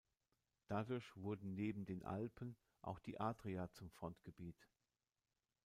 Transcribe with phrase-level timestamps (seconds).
[0.65, 4.57] Dadurch wurden neben den Alpen auch die Adria zum Frontgebiet.